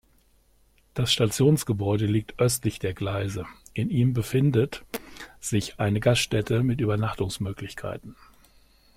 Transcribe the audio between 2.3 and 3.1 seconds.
östlich der